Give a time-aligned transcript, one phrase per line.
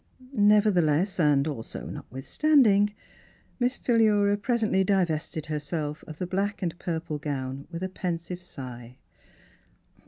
[0.33, 2.95] Nevertheless and also notwithstanding,
[3.59, 8.97] Miss Philura presently divested herself of the black and purple gown with a pensive sigh.